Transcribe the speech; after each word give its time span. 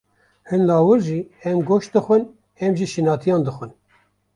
Hin 0.49 0.61
lawir 0.69 0.99
jî, 1.07 1.19
hem 1.43 1.57
goşt 1.69 1.89
dixwin, 1.95 2.23
hem 2.61 2.71
jî 2.79 2.87
şînatiyan 2.93 3.41
dixwin. 3.47 3.71